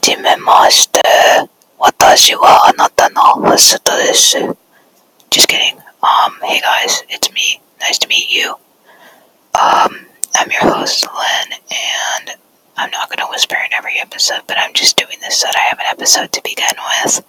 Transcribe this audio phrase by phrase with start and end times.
[0.00, 1.00] じめまして。
[1.78, 4.38] 私はあなたのホストです。
[5.30, 5.76] Just kidding.
[6.00, 7.60] Um, hey guys, it's me.
[7.80, 8.54] Nice to meet you.
[9.54, 12.38] Um, I'm your host, Len, and
[12.76, 15.62] I'm not gonna whisper in every episode, but I'm just doing this so that I
[15.70, 16.74] have an episode to begin
[17.04, 17.24] with.